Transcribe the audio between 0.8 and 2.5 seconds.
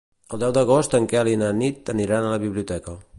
en Quel i na Nit aniran a la